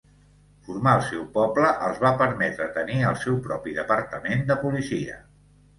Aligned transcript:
Formar 0.69 0.93
el 0.99 1.03
seu 1.09 1.21
poble 1.35 1.69
els 1.89 2.01
va 2.07 2.13
permetre 2.23 2.69
tenir 2.81 2.99
el 3.13 3.21
seu 3.27 3.39
propi 3.47 3.79
departament 3.83 4.47
de 4.51 4.63
policia. 4.67 5.25